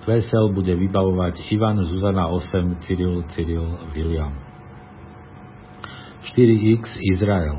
QSL 0.05 0.53
bude 0.53 0.77
vybavovať 0.77 1.41
Ivan 1.57 1.81
Zuzana 1.89 2.29
8 2.29 2.85
Cyril 2.85 3.25
Cyril 3.33 3.65
William. 3.97 4.48
4X 6.39 7.03
Izrael 7.19 7.59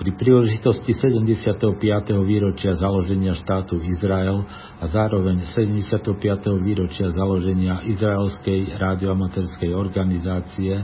pri 0.00 0.16
príležitosti 0.16 0.96
75. 0.96 1.76
výročia 2.24 2.72
založenia 2.72 3.36
štátu 3.36 3.76
Izrael 3.84 4.40
a 4.80 4.88
zároveň 4.88 5.44
75. 5.52 6.16
výročia 6.64 7.12
založenia 7.12 7.84
Izraelskej 7.84 8.72
radioamaterskej 8.80 9.68
organizácie 9.76 10.80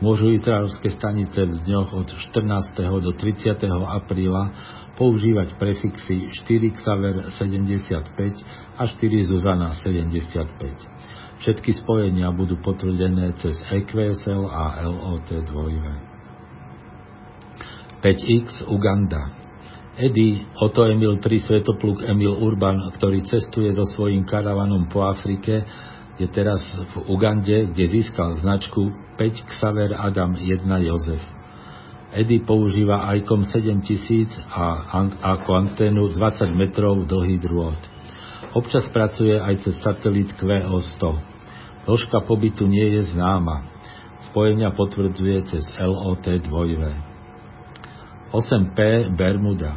môžu 0.00 0.32
izraelské 0.32 0.96
stanice 0.96 1.44
v 1.44 1.60
dňoch 1.68 1.92
od 2.00 2.08
14. 2.16 2.48
do 2.80 3.12
30. 3.12 3.60
apríla 3.84 4.48
používať 4.96 5.60
prefixy 5.60 6.32
4 6.32 6.80
Xaver 6.80 7.16
75 7.36 8.80
a 8.80 8.82
4 8.88 9.28
Zuzana 9.28 9.76
75. 9.84 11.44
Všetky 11.44 11.76
spojenia 11.76 12.32
budú 12.32 12.56
potvrdené 12.64 13.36
cez 13.36 13.60
EQSL 13.68 14.48
a 14.48 14.80
LOT 14.88 15.28
2. 15.28 16.09
5X 18.00 18.64
Uganda. 18.68 19.36
Eddie 20.00 20.48
Otto 20.56 20.88
Emil 20.88 21.20
3 21.20 21.44
Svetopluk 21.44 22.00
Emil 22.08 22.32
Urban, 22.32 22.80
ktorý 22.96 23.20
cestuje 23.28 23.68
so 23.76 23.84
svojím 23.84 24.24
karavanom 24.24 24.88
po 24.88 25.04
Afrike, 25.04 25.68
je 26.16 26.28
teraz 26.28 26.60
v 26.64 27.12
Ugande, 27.12 27.72
kde 27.72 27.84
získal 27.88 28.40
značku 28.40 28.92
5 29.20 29.48
Xaver 29.52 29.96
Adam 29.96 30.36
1 30.36 30.64
Jozef. 30.88 31.20
Eddie 32.16 32.40
používa 32.44 33.06
ICOM 33.20 33.44
7000 33.44 34.36
a 34.48 34.64
ako 35.36 35.48
anténu 35.68 36.12
20 36.16 36.56
metrov 36.56 37.04
dlhý 37.04 37.36
drôt. 37.36 37.78
Občas 38.56 38.88
pracuje 38.90 39.38
aj 39.38 39.62
cez 39.62 39.78
satelit 39.78 40.32
QO100. 40.34 41.02
Dĺžka 41.86 42.24
pobytu 42.26 42.66
nie 42.66 42.98
je 42.98 43.14
známa. 43.14 43.68
Spojenia 44.32 44.74
potvrdzuje 44.74 45.38
cez 45.48 45.64
LOT 45.78 46.24
2. 46.24 47.09
8P 48.30 49.10
Bermuda. 49.18 49.74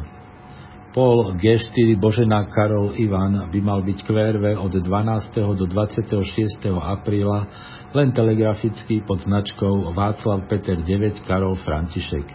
Pol 0.94 1.34
G4 1.34 1.98
Božena 1.98 2.46
Karol 2.46 2.94
Ivan 2.94 3.50
by 3.50 3.58
mal 3.58 3.82
byť 3.82 3.98
QRV 4.06 4.62
od 4.62 4.78
12. 4.78 5.58
do 5.58 5.66
26. 5.66 6.62
apríla 6.70 7.50
len 7.90 8.14
telegraficky 8.14 9.02
pod 9.02 9.26
značkou 9.26 9.90
Václav 9.90 10.46
Peter 10.46 10.78
9 10.78 11.26
Karol 11.26 11.58
František. 11.66 12.26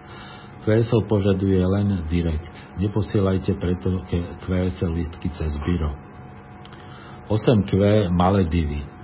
QSL 0.67 1.07
požaduje 1.07 1.63
len 1.63 2.03
direkt. 2.11 2.51
Neposielajte 2.75 3.55
preto 3.55 4.03
QSL 4.43 4.91
listky 4.91 5.31
cez 5.31 5.55
byro. 5.63 5.95
8Q 7.31 7.71
Maledivy. 8.11 8.98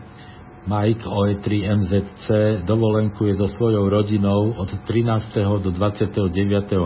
Mike 0.65 1.05
OE3 1.05 1.48
MZC 1.77 2.25
dovolenkuje 2.65 3.38
so 3.38 3.45
svojou 3.53 3.86
rodinou 3.86 4.57
od 4.57 4.69
13. 4.81 5.62
do 5.62 5.69
29. 5.69 6.25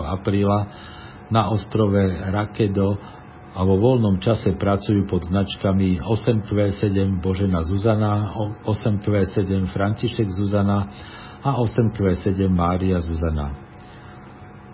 apríla 0.04 0.68
na 1.32 1.48
ostrove 1.48 2.12
Rakedo 2.28 3.00
a 3.56 3.64
vo 3.64 3.80
voľnom 3.80 4.20
čase 4.20 4.52
pracujú 4.60 5.08
pod 5.08 5.24
značkami 5.32 6.04
8Q7 6.04 7.24
Božena 7.24 7.64
Zuzana, 7.64 8.36
8Q7 8.68 9.72
František 9.72 10.28
Zuzana 10.28 10.92
a 11.40 11.56
8Q7 11.56 12.52
Mária 12.52 13.00
Zuzana. 13.00 13.56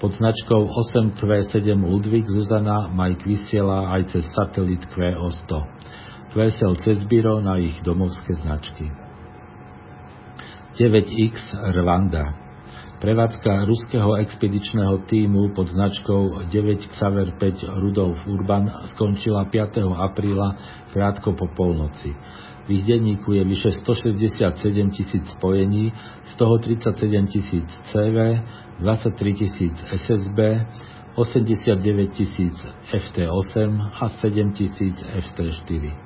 Pod 0.02 0.18
značkou 0.18 0.66
8Q7 0.66 1.78
Ludvík 1.78 2.26
Zuzana 2.26 2.90
Mike 2.90 3.22
vysiela 3.22 3.94
aj 4.02 4.18
cez 4.18 4.26
satelit 4.34 4.82
QO100 4.98 5.75
vesel 6.36 6.76
cez 6.84 7.04
byro 7.04 7.42
na 7.42 7.58
ich 7.58 7.82
domovské 7.82 8.34
značky. 8.36 8.92
9X 10.76 11.56
Rwanda 11.72 12.46
Prevádzka 12.96 13.68
ruského 13.68 14.16
expedičného 14.24 15.04
týmu 15.04 15.52
pod 15.52 15.68
značkou 15.68 16.48
9 16.48 16.88
Xaver 16.96 17.36
5 17.38 17.84
Rudolf 17.84 18.18
Urban 18.28 18.72
skončila 18.96 19.46
5. 19.52 19.84
apríla 19.84 20.56
krátko 20.96 21.36
po 21.36 21.48
polnoci. 21.52 22.16
V 22.66 22.70
ich 22.72 22.84
denníku 22.88 23.36
je 23.36 23.44
vyše 23.44 23.72
167 23.84 24.90
tisíc 24.90 25.26
spojení, 25.38 25.94
z 26.24 26.36
toho 26.36 26.58
37 26.58 27.28
tisíc 27.28 27.68
CV, 27.92 28.42
23 28.80 29.34
tisíc 29.34 29.76
SSB, 29.92 30.40
89 31.16 32.08
tisíc 32.10 32.56
FT8 32.90 33.92
a 34.02 34.10
7 34.10 34.52
tisíc 34.52 34.98
FT4. 35.04 36.05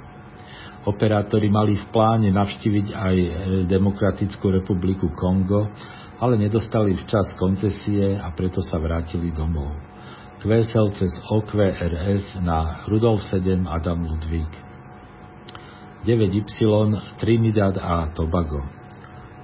Operátori 0.89 1.53
mali 1.53 1.77
v 1.77 1.86
pláne 1.93 2.34
navštíviť 2.34 2.88
aj 2.98 3.15
e, 3.15 3.29
Demokratickú 3.69 4.50
republiku 4.50 5.13
Kongo, 5.13 5.69
ale 6.17 6.34
nedostali 6.41 6.98
včas 6.98 7.38
koncesie 7.38 8.17
a 8.17 8.34
preto 8.34 8.58
sa 8.65 8.81
vrátili 8.81 9.29
domov. 9.29 9.69
Kvesel 10.41 10.89
cez 10.98 11.13
OQRS 11.29 12.41
na 12.41 12.81
Rudolf 12.89 13.22
7 13.29 13.69
Adam 13.69 14.01
Ludvík. 14.01 14.50
9Y 16.10 16.41
Trinidad 17.22 17.77
a 17.77 18.10
Tobago. 18.10 18.65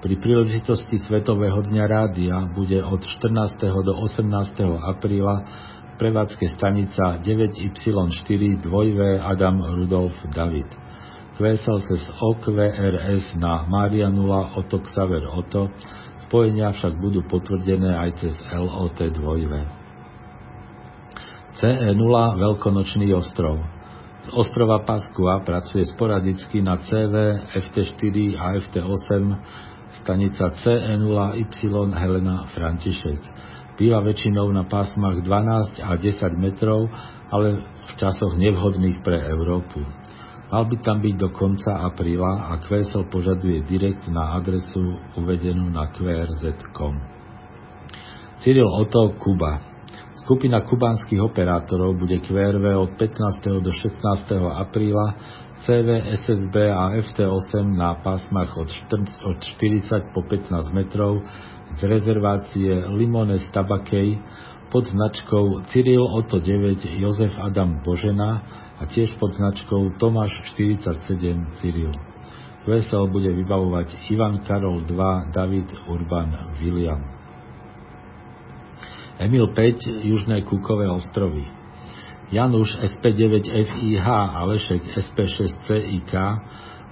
Pri 0.01 0.17
príležitosti 0.17 0.97
Svetového 0.97 1.61
dňa 1.61 1.85
rádia 1.85 2.41
bude 2.57 2.81
od 2.81 3.05
14. 3.05 3.85
do 3.85 3.93
18. 4.01 4.25
apríla 4.81 5.45
prevádzke 6.01 6.47
stanica 6.57 7.21
9Y4 7.21 8.65
2V 8.65 8.99
Adam 9.21 9.61
Rudolf 9.61 10.15
David 10.33 10.84
kvésal 11.35 11.83
cez 11.83 12.01
OQRS 12.23 13.35
na 13.35 13.67
Maria 13.67 14.07
0 14.07 14.55
Oto 14.55 14.79
Xaver 14.79 15.27
Oto, 15.27 15.67
spojenia 16.27 16.71
však 16.71 16.95
budú 16.95 17.27
potvrdené 17.27 17.91
aj 17.91 18.09
cez 18.23 18.33
LOT 18.55 18.95
2. 18.95 19.19
CE0 21.55 22.13
Veľkonočný 22.39 23.11
ostrov. 23.15 23.63
Z 24.25 24.33
ostrova 24.33 24.81
Paskua 24.83 25.45
pracuje 25.45 25.85
sporadicky 25.85 26.59
na 26.59 26.81
CV, 26.81 27.13
FT4 27.53 28.15
a 28.35 28.45
FT8 28.59 29.23
stanica 30.01 30.51
CE0Y 30.65 31.91
Helena 31.95 32.47
František. 32.51 33.21
Býva 33.75 33.99
väčšinou 33.99 34.47
na 34.55 34.63
pásmach 34.67 35.19
12 35.19 35.83
a 35.83 35.99
10 35.99 36.31
metrov, 36.39 36.87
ale 37.27 37.59
v 37.59 37.93
časoch 37.99 38.39
nevhodných 38.39 39.03
pre 39.03 39.19
Európu. 39.19 39.83
Mal 40.55 40.71
by 40.71 40.79
tam 40.87 41.03
byť 41.03 41.15
do 41.19 41.35
konca 41.35 41.83
apríla 41.83 42.47
a 42.47 42.63
QSL 42.63 43.11
požaduje 43.11 43.59
direkt 43.67 44.07
na 44.07 44.39
adresu 44.39 45.03
uvedenú 45.19 45.67
na 45.67 45.91
qrz.com. 45.91 46.95
Cyril 48.39 48.63
Oto, 48.63 49.19
Kuba. 49.19 49.59
Skupina 50.23 50.63
kubanských 50.63 51.19
operátorov 51.19 51.99
bude 51.99 52.23
QRV 52.23 52.71
od 52.71 52.95
15. 52.95 53.59
do 53.59 53.67
16. 53.67 53.99
apríla 54.55 55.19
CV, 55.67 56.15
SSB 56.23 56.55
a 56.71 57.03
FT8 57.03 57.75
na 57.75 57.99
pásmach 57.99 58.55
od 58.55 58.71
40 59.59 60.15
po 60.15 60.23
15 60.23 60.71
metrov 60.71 61.19
z 61.75 61.83
rezervácie 61.83 62.95
Limone 62.95 63.43
Tabakej 63.51 64.23
pod 64.69 64.85
značkou 64.87 65.65
Cyril 65.69 66.03
Oto 66.03 66.39
9 66.39 66.85
Jozef 66.99 67.33
Adam 67.37 67.81
Božena 67.85 68.41
a 68.79 68.83
tiež 68.85 69.15
pod 69.21 69.33
značkou 69.33 69.95
Tomáš 70.01 70.35
47 70.55 71.61
Cyril. 71.61 71.93
Vesel 72.65 73.05
bude 73.07 73.29
vybavovať 73.29 74.09
Ivan 74.09 74.41
Karol 74.41 74.81
2 74.89 75.29
David 75.29 75.69
Urban 75.85 76.57
William. 76.57 77.01
Emil 79.21 79.53
5 79.53 80.03
Južné 80.03 80.41
Kúkové 80.43 80.89
ostrovy. 80.89 81.45
Januš 82.33 82.73
SP9 82.81 83.47
FIH 83.47 84.05
a 84.09 84.41
Lešek 84.49 84.81
SP6 84.97 85.61
CIK 85.69 86.13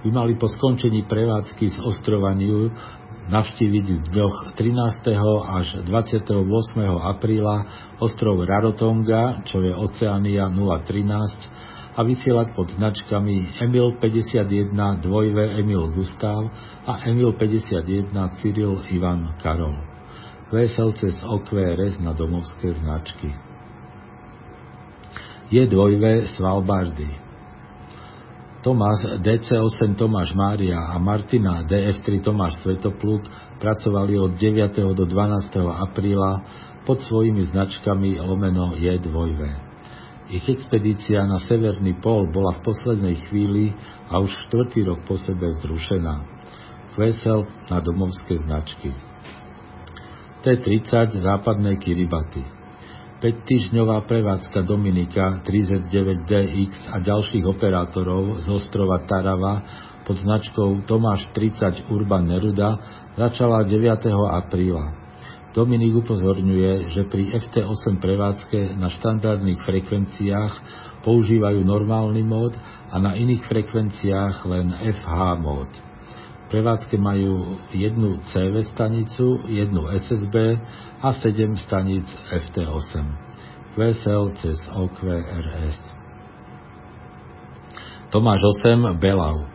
by 0.04 0.08
mali 0.14 0.38
po 0.38 0.46
skončení 0.46 1.04
prevádzky 1.10 1.74
z 1.74 1.78
ostrova 1.82 2.32
New 2.38 2.70
navštíviť 3.28 3.86
v 3.88 4.06
dňoch 4.12 4.36
13. 4.52 5.16
až 5.48 5.66
28. 5.88 6.28
apríla 7.00 7.56
ostrov 7.96 8.44
Rarotonga, 8.44 9.46
čo 9.48 9.64
je 9.64 9.72
Oceania 9.72 10.52
013, 10.52 11.94
a 11.94 12.00
vysielať 12.02 12.58
pod 12.58 12.74
značkami 12.74 13.62
Emil 13.62 13.94
51 14.02 14.74
2 14.74 15.62
Emil 15.62 15.94
Gustav 15.94 16.50
a 16.84 17.06
Emil 17.06 17.32
51 17.38 18.10
Cyril 18.42 18.82
Ivan 18.90 19.38
Karol. 19.38 19.78
Vesel 20.50 20.90
cez 20.98 21.14
OQRS 21.22 22.02
na 22.02 22.12
domovské 22.12 22.74
značky. 22.76 23.30
Je 25.54 25.62
dvojvé 25.70 26.26
Svalbardy. 26.34 27.23
Tomás 28.64 28.96
DC8 29.20 29.92
Tomáš 29.92 30.32
Mária 30.32 30.80
a 30.80 30.96
Martina 30.96 31.68
DF3 31.68 32.24
Tomáš 32.24 32.64
Svetopluk 32.64 33.28
pracovali 33.60 34.16
od 34.16 34.40
9. 34.40 34.96
do 34.96 35.04
12. 35.04 35.52
apríla 35.84 36.40
pod 36.88 37.04
svojimi 37.04 37.44
značkami 37.44 38.16
lomeno 38.24 38.72
Je2. 38.72 40.32
Ich 40.32 40.48
expedícia 40.48 41.28
na 41.28 41.44
severný 41.44 42.00
pól 42.00 42.32
bola 42.32 42.56
v 42.56 42.64
poslednej 42.64 43.28
chvíli 43.28 43.76
a 44.08 44.24
už 44.24 44.32
štvrtý 44.48 44.80
rok 44.88 45.04
po 45.04 45.20
sebe 45.20 45.44
zrušená. 45.60 46.24
Vesel 46.96 47.44
na 47.68 47.84
domovské 47.84 48.40
značky. 48.48 48.96
T-30 50.40 51.20
západné 51.20 51.76
Kiribati. 51.76 52.63
5-týždňová 53.24 54.04
prevádzka 54.04 54.68
Dominika 54.68 55.40
3Z9DX 55.48 56.92
a 56.92 57.00
ďalších 57.00 57.48
operátorov 57.48 58.36
z 58.44 58.52
ostrova 58.52 59.00
Tarava 59.08 59.64
pod 60.04 60.20
značkou 60.20 60.84
Tomáš 60.84 61.32
30 61.32 61.88
Urban 61.88 62.28
Neruda 62.28 62.76
začala 63.16 63.64
9. 63.64 64.12
apríla. 64.12 64.92
Dominik 65.56 66.04
upozorňuje, 66.04 66.92
že 66.92 67.08
pri 67.08 67.32
FT8 67.48 67.96
prevádzke 67.96 68.76
na 68.76 68.92
štandardných 68.92 69.64
frekvenciách 69.64 70.52
používajú 71.08 71.64
normálny 71.64 72.20
mód 72.20 72.52
a 72.92 73.00
na 73.00 73.16
iných 73.16 73.40
frekvenciách 73.48 74.44
len 74.44 74.68
FH 75.00 75.16
mód. 75.40 75.72
Prevádzke 76.54 76.94
majú 77.02 77.58
jednu 77.74 78.22
CV 78.30 78.62
stanicu, 78.62 79.42
jednu 79.50 79.90
SSB 79.90 80.62
a 81.02 81.10
7 81.10 81.58
stanic 81.58 82.06
FT8. 82.30 82.94
VSL 83.74 84.38
cez 84.38 84.54
OQRS. 84.70 85.82
Tomáš 88.14 88.38
8 88.62 89.02
Belau 89.02 89.50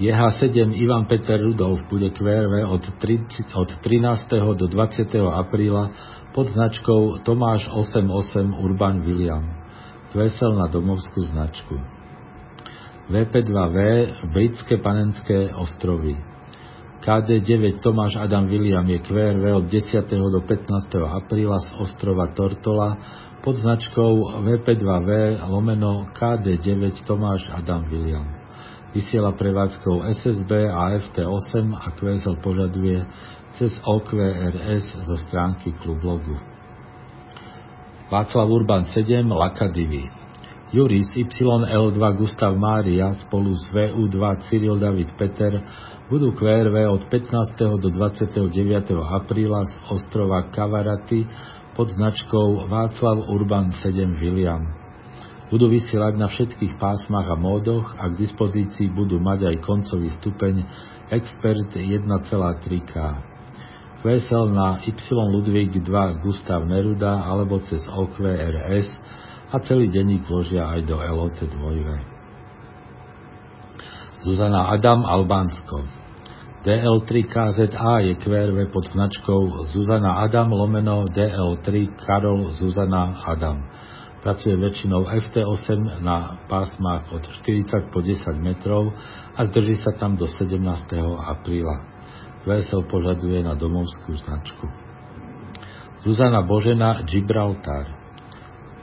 JH7 0.00 0.72
Ivan 0.80 1.04
Peter 1.04 1.36
Rudolf 1.36 1.84
bude 1.92 2.08
QRV 2.08 2.72
od, 2.72 2.88
30, 3.04 3.52
od 3.52 3.68
13. 3.84 4.56
do 4.56 4.64
20. 4.64 5.12
apríla 5.20 5.92
pod 6.32 6.48
značkou 6.48 7.20
Tomáš 7.20 7.68
88 7.68 8.64
Urban 8.64 9.04
William. 9.04 9.44
Kvesel 10.16 10.56
na 10.56 10.72
domovskú 10.72 11.20
značku. 11.20 11.76
VP2V 13.12 13.76
Britské 14.32 14.80
panenské 14.80 15.52
ostrovy. 15.52 16.29
KD9 17.00 17.80
Tomáš 17.80 18.16
Adam 18.16 18.44
William 18.44 18.84
je 18.84 18.98
QRV 19.00 19.44
od 19.56 19.64
10. 19.64 20.04
do 20.10 20.40
15. 20.44 20.68
apríla 21.00 21.58
z 21.58 21.68
ostrova 21.80 22.28
Tortola 22.36 22.96
pod 23.40 23.56
značkou 23.56 24.44
VP2V 24.44 25.40
lomeno 25.48 26.12
KD9 26.12 27.00
Tomáš 27.08 27.48
Adam 27.56 27.88
William 27.88 28.40
vysiela 28.94 29.32
prevádzkou 29.32 30.02
SSB 30.02 30.50
a 30.66 30.98
FT8 30.98 31.78
a 31.78 31.88
QSL 31.94 32.36
požaduje 32.42 33.06
cez 33.54 33.70
OQRS 33.86 35.06
zo 35.06 35.16
stránky 35.26 35.74
klublogu. 35.78 36.38
Václav 38.10 38.50
Urban 38.50 38.84
7 38.90 39.30
Lakadivy 39.30 40.19
Juris 40.70 41.10
YL2 41.18 41.98
Gustav 42.14 42.54
Mária 42.54 43.10
spolu 43.26 43.58
s 43.58 43.66
VU2 43.74 44.22
Cyril 44.46 44.78
David 44.78 45.10
Peter 45.18 45.58
budú 46.06 46.30
QRV 46.30 46.94
od 46.94 47.10
15. 47.10 47.82
do 47.82 47.90
29. 47.90 48.38
apríla 48.94 49.66
z 49.66 49.74
ostrova 49.90 50.46
Kavaraty 50.54 51.26
pod 51.74 51.90
značkou 51.90 52.70
Václav 52.70 53.18
Urban 53.34 53.74
7 53.82 54.14
William. 54.22 54.62
Budú 55.50 55.66
vysielať 55.66 56.14
na 56.14 56.30
všetkých 56.30 56.78
pásmach 56.78 57.26
a 57.26 57.34
módoch 57.34 57.90
a 57.98 58.06
k 58.06 58.22
dispozícii 58.30 58.94
budú 58.94 59.18
mať 59.18 59.50
aj 59.50 59.56
koncový 59.66 60.14
stupeň 60.22 60.70
Expert 61.10 61.74
1,3K. 61.74 62.94
QSL 64.06 64.54
na 64.54 64.78
Y 64.86 64.94
Ludvík 65.34 65.82
2 65.82 66.22
Gustav 66.22 66.62
Neruda 66.62 67.26
alebo 67.26 67.58
cez 67.58 67.82
OQRS 67.90 68.86
a 69.50 69.58
celý 69.66 69.90
denník 69.90 70.30
vložia 70.30 70.62
aj 70.62 70.86
do 70.86 70.94
LOT 70.94 71.42
2. 71.42 74.22
Zuzana 74.22 74.70
Adam 74.70 75.02
Albánsko 75.02 76.00
DL3KZA 76.60 78.04
je 78.04 78.14
QRV 78.20 78.68
pod 78.68 78.84
značkou 78.92 79.64
Zuzana 79.72 80.20
Adam 80.22 80.52
lomeno 80.52 81.08
DL3 81.08 81.66
Karol 81.98 82.52
Zuzana 82.52 83.16
Adam. 83.24 83.64
Pracuje 84.20 84.60
väčšinou 84.60 85.08
FT8 85.08 86.04
na 86.04 86.36
pásmach 86.44 87.08
od 87.08 87.24
40 87.24 87.88
po 87.88 88.04
10 88.04 88.36
metrov 88.36 88.92
a 89.32 89.48
zdrží 89.48 89.80
sa 89.80 89.96
tam 89.96 90.20
do 90.20 90.28
17. 90.28 90.60
apríla. 91.24 91.88
QSL 92.44 92.84
požaduje 92.84 93.40
na 93.40 93.56
domovskú 93.56 94.12
značku. 94.20 94.68
Zuzana 96.04 96.44
Božena 96.44 97.00
Gibraltar 97.08 97.99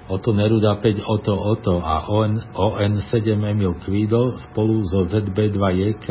Oto 0.08 0.32
Neruda 0.32 0.80
5 0.80 1.04
Oto 1.04 1.36
Oto 1.36 1.84
a 1.84 2.08
ON, 2.08 2.40
ON7 2.56 3.44
Emil 3.44 3.76
Kvído 3.84 4.40
spolu 4.40 4.80
so 4.88 5.04
ZB2JK, 5.04 6.08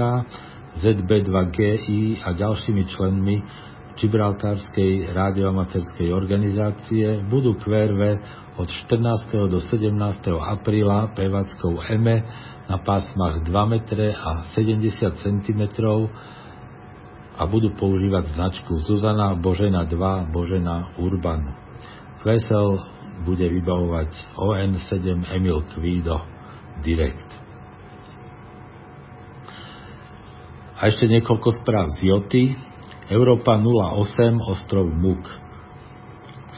ZB2GI 0.77 2.21
a 2.21 2.37
ďalšími 2.37 2.83
členmi 2.93 3.37
Gibraltárskej 3.97 5.17
radioamaterskej 5.17 6.13
organizácie 6.13 7.25
budú 7.25 7.57
QRV 7.57 8.21
od 8.61 8.69
14. 8.69 9.49
do 9.49 9.65
17. 9.65 9.89
apríla 10.45 11.17
prevádzkou 11.17 11.81
EME 11.89 12.21
na 12.69 12.77
pásmach 12.85 13.41
2 13.49 13.49
m 13.49 13.75
a 14.13 14.31
70 14.53 15.25
cm 15.25 15.63
a 17.37 17.43
budú 17.49 17.73
používať 17.73 18.37
značku 18.37 18.77
Zuzana 18.85 19.33
Božena 19.41 19.89
2 19.89 20.29
Božena 20.29 20.93
Urban. 21.01 21.49
Vesel 22.21 22.77
bude 23.27 23.43
vybavovať 23.43 24.39
ON7 24.39 25.27
Emil 25.35 25.67
Kvído 25.75 26.23
Direct. 26.87 27.31
A 30.79 30.87
ešte 30.87 31.11
niekoľko 31.11 31.49
správ 31.59 31.91
z 31.99 32.07
Joty. 32.07 32.45
Európa 33.11 33.59
08 33.59 34.39
ostrov 34.47 34.87
Muk. 34.87 35.27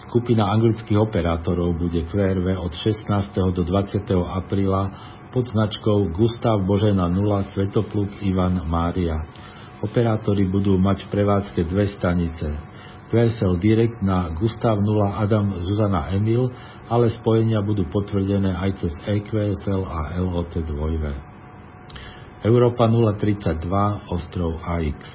Skupina 0.08 0.52
anglických 0.52 1.00
operátorov 1.00 1.76
bude 1.76 2.04
QRV 2.08 2.60
od 2.60 2.72
16. 2.76 3.08
do 3.52 3.62
20. 3.64 4.04
apríla 4.14 4.82
pod 5.32 5.48
značkou 5.48 6.08
Gustav 6.12 6.60
Božena 6.64 7.08
0 7.08 7.52
Svetopluk 7.52 8.20
Ivan 8.24 8.64
Mária. 8.64 9.24
Operátori 9.84 10.48
budú 10.48 10.74
mať 10.80 11.06
v 11.06 11.08
prevádzke 11.12 11.60
dve 11.68 11.86
stanice 11.94 12.67
QSL 13.08 13.56
Direct 13.56 14.04
na 14.04 14.28
Gustav 14.36 14.76
0 14.84 15.16
Adam 15.16 15.56
Zuzana 15.64 16.12
Emil, 16.12 16.52
ale 16.92 17.08
spojenia 17.08 17.64
budú 17.64 17.88
potvrdené 17.88 18.52
aj 18.52 18.84
cez 18.84 18.92
EQSL 19.08 19.82
a 19.88 20.20
LOT 20.20 20.52
2. 20.52 22.44
Európa 22.44 22.84
032 22.86 24.12
ostrov 24.12 24.60
AX. 24.60 25.08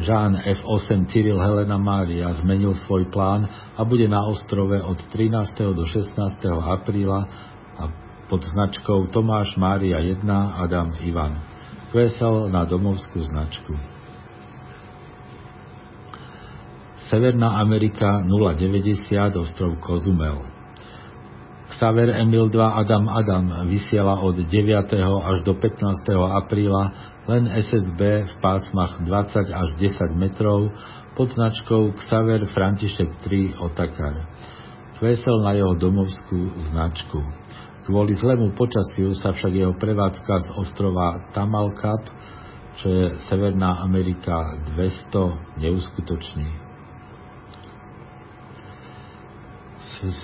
Žán 0.00 0.40
F8 0.64 1.12
Cyril 1.12 1.36
Helena 1.36 1.76
Mária 1.76 2.32
zmenil 2.40 2.72
svoj 2.84 3.12
plán 3.12 3.44
a 3.76 3.80
bude 3.84 4.08
na 4.08 4.24
ostrove 4.28 4.80
od 4.80 4.96
13. 5.12 5.76
do 5.76 5.84
16. 5.84 6.16
apríla 6.48 7.28
a 7.76 7.84
pod 8.28 8.40
značkou 8.44 9.12
Tomáš 9.12 9.56
Mária 9.60 10.00
1 10.00 10.24
Adam 10.56 10.96
Ivan. 11.04 11.36
QSL 11.92 12.48
na 12.48 12.64
domovskú 12.64 13.20
značku. 13.24 13.99
Severná 17.10 17.58
Amerika 17.58 18.22
090 18.22 19.34
ostrov 19.34 19.82
Kozumel. 19.82 20.46
Xaver 21.74 22.06
Emil 22.06 22.46
2 22.46 22.54
Adam 22.62 23.10
Adam 23.10 23.66
vysiela 23.66 24.22
od 24.22 24.38
9. 24.38 24.46
až 25.02 25.42
do 25.42 25.58
15. 25.58 26.06
apríla 26.38 26.94
len 27.26 27.50
SSB 27.50 28.30
v 28.30 28.34
pásmach 28.38 29.02
20 29.02 29.42
až 29.42 29.68
10 29.74 30.14
metrov 30.14 30.70
pod 31.18 31.34
značkou 31.34 31.98
Xaver 31.98 32.46
František 32.46 33.26
3 33.26 33.58
Otakar. 33.58 34.30
Kvesel 35.02 35.42
na 35.42 35.58
jeho 35.58 35.74
domovskú 35.74 36.62
značku. 36.70 37.26
Kvôli 37.90 38.14
zlému 38.22 38.54
počasiu 38.54 39.18
sa 39.18 39.34
však 39.34 39.50
jeho 39.50 39.74
prevádzka 39.74 40.34
z 40.46 40.48
ostrova 40.62 41.26
Tamalkap, 41.34 42.06
čo 42.78 42.86
je 42.86 43.06
Severná 43.26 43.82
Amerika 43.82 44.62
200, 44.78 45.58
neuskutoční. 45.58 46.69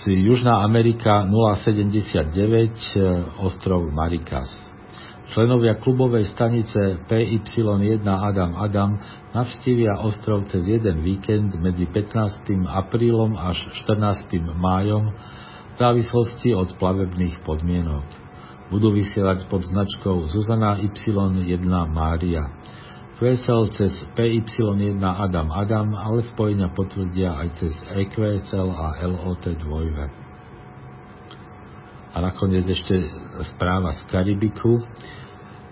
Južná 0.07 0.65
Amerika 0.65 1.29
079, 1.29 2.97
e, 2.97 3.01
ostrov 3.45 3.85
Marikas. 3.93 4.49
Členovia 5.37 5.77
klubovej 5.77 6.33
stanice 6.33 6.97
PY1 7.05 8.01
Adam 8.09 8.57
Adam 8.57 8.97
navštívia 9.37 10.01
ostrov 10.01 10.49
cez 10.49 10.65
jeden 10.65 11.05
víkend 11.05 11.53
medzi 11.61 11.85
15. 11.93 12.65
aprílom 12.73 13.37
až 13.37 13.69
14. 13.85 14.57
májom 14.57 15.13
v 15.13 15.77
závislosti 15.77 16.57
od 16.57 16.81
plavebných 16.81 17.45
podmienok. 17.45 18.07
Budú 18.73 18.97
vysielať 18.97 19.45
pod 19.53 19.61
značkou 19.61 20.25
Zuzana 20.33 20.81
Y1 20.81 21.69
Mária. 21.93 22.49
QSL 23.17 23.73
cez 23.73 23.97
PY1 24.13 25.01
Adam 25.01 25.49
Adam, 25.49 25.89
ale 25.97 26.21
spojenia 26.29 26.69
potvrdia 26.69 27.33
aj 27.33 27.49
cez 27.57 27.73
EQSL 27.89 28.69
a 28.69 29.01
LOT 29.09 29.57
2. 29.57 32.13
A 32.13 32.17
nakoniec 32.21 32.69
ešte 32.69 33.09
správa 33.57 33.97
z 33.97 34.05
Karibiku. 34.13 34.85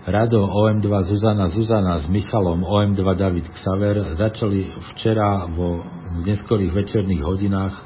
Rado 0.09 0.41
OM2 0.41 0.89
Zuzana 1.05 1.45
Zuzana 1.53 2.01
s 2.01 2.09
Michalom 2.09 2.65
OM2 2.65 3.01
David 3.13 3.45
Xaver 3.53 4.17
začali 4.17 4.73
včera 4.93 5.45
vo 5.45 5.85
neskorých 6.25 6.73
večerných 6.73 7.21
hodinách 7.21 7.77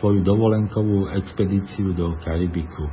svoju 0.00 0.24
dovolenkovú 0.24 1.12
expedíciu 1.12 1.92
do 1.92 2.16
Karibiku. 2.16 2.88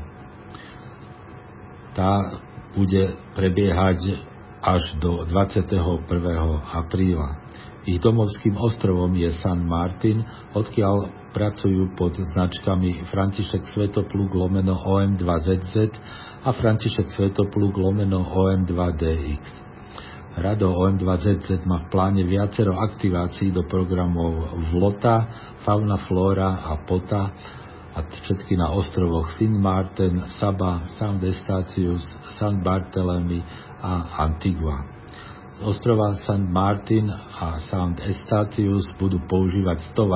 Tá 1.96 2.44
bude 2.76 3.16
prebiehať 3.40 4.20
až 4.60 4.84
do 5.00 5.24
21. 5.24 5.80
apríla. 6.76 7.40
Ich 7.88 8.04
domovským 8.04 8.60
ostrovom 8.60 9.16
je 9.16 9.32
San 9.40 9.64
Martin, 9.64 10.22
odkiaľ 10.52 11.32
pracujú 11.32 11.96
pod 11.96 12.20
značkami 12.20 13.08
František 13.08 13.72
Svetopluk 13.72 14.36
lomeno 14.36 14.76
OM2ZZ 14.76 15.96
a 16.44 16.50
František 16.52 17.08
Svetopluk 17.08 17.80
lomeno 17.80 18.20
OM2DX. 18.20 19.44
Rado 20.40 20.76
OM2ZZ 20.76 21.66
má 21.66 21.88
v 21.88 21.90
pláne 21.90 22.24
viacero 22.28 22.76
aktivácií 22.78 23.56
do 23.56 23.64
programov 23.66 24.60
Vlota, 24.76 25.26
Fauna 25.64 25.98
Flora 26.06 26.62
a 26.68 26.84
Pota 26.84 27.24
a 27.96 28.00
všetky 28.06 28.54
na 28.54 28.70
ostrovoch 28.76 29.34
Sint 29.36 29.58
Martin, 29.58 30.30
Saba, 30.38 30.88
Sound 31.00 31.26
Estatius, 31.26 32.06
San 32.38 32.62
Bartolomé 32.62 33.42
a 33.82 34.24
Antigua. 34.28 34.86
Ostrova 35.60 36.16
St. 36.16 36.48
Martin 36.48 37.12
a 37.12 37.60
St. 37.60 38.00
Estatius 38.00 38.88
budú 38.96 39.20
používať 39.28 39.92
100 39.92 40.08
W 40.08 40.16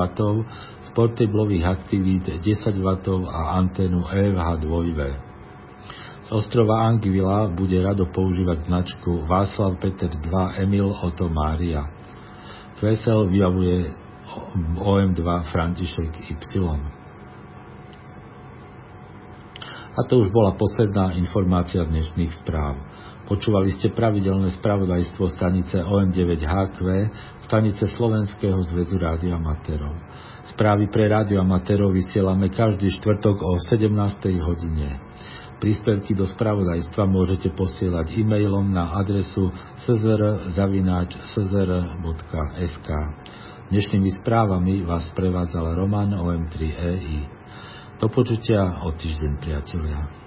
z 0.84 0.88
portablových 0.96 1.64
aktivít 1.68 2.24
10 2.24 2.80
W 2.80 2.88
a 3.28 3.60
anténu 3.60 4.08
EFH 4.08 4.64
2V. 4.64 5.00
Z 6.24 6.32
ostrova 6.32 6.88
Angvila 6.88 7.52
bude 7.52 7.76
rado 7.84 8.08
používať 8.08 8.64
značku 8.64 9.28
Václav 9.28 9.76
Peter 9.76 10.08
2 10.08 10.64
Emil 10.64 10.88
Otto 10.88 11.28
Mária. 11.28 11.92
Kvesel 12.80 13.28
vyjavuje 13.28 13.92
OM2 14.80 15.20
František 15.52 16.12
Y. 16.32 16.56
A 19.94 20.00
to 20.08 20.24
už 20.24 20.32
bola 20.32 20.56
posledná 20.56 21.12
informácia 21.20 21.84
dnešných 21.84 22.32
správ. 22.40 22.80
Počúvali 23.24 23.72
ste 23.80 23.88
pravidelné 23.88 24.52
spravodajstvo 24.60 25.32
stanice 25.32 25.80
OM9HQ, 25.80 26.76
stanice 27.48 27.88
Slovenského 27.96 28.60
zväzu 28.68 29.00
rádioamatérov. 29.00 29.96
Správy 30.52 30.92
pre 30.92 31.08
rádioamatérov 31.08 31.88
vysielame 31.96 32.52
každý 32.52 32.92
štvrtok 33.00 33.40
o 33.40 33.56
17. 33.56 33.88
hodine. 34.44 35.00
Príspevky 35.56 36.12
do 36.12 36.28
spravodajstva 36.28 37.08
môžete 37.08 37.48
posielať 37.56 38.12
e-mailom 38.12 38.68
na 38.68 38.92
adresu 39.00 39.48
czr.sk. 39.80 40.48
Dnešnými 43.72 44.10
správami 44.20 44.84
vás 44.84 45.08
prevádzal 45.16 45.80
Roman 45.80 46.12
OM3EI. 46.12 47.24
Do 47.96 48.12
počutia 48.12 48.84
o 48.84 48.92
týždeň, 48.92 49.32
priatelia. 49.40 50.23